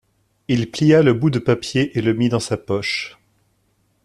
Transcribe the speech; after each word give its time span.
Il 0.47 0.71
plia 0.71 1.03
le 1.03 1.13
bout 1.13 1.29
de 1.29 1.37
papier 1.37 1.95
et 1.95 2.01
le 2.01 2.15
mit 2.15 2.27
dans 2.27 2.39
sa 2.39 2.57
poche. 2.57 3.19